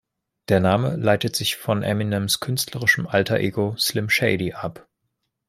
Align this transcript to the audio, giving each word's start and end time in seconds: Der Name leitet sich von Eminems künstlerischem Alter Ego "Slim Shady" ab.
Der 0.49 0.59
Name 0.59 0.95
leitet 0.95 1.35
sich 1.35 1.57
von 1.57 1.83
Eminems 1.83 2.39
künstlerischem 2.39 3.05
Alter 3.05 3.37
Ego 3.39 3.75
"Slim 3.77 4.09
Shady" 4.09 4.51
ab. 4.53 4.87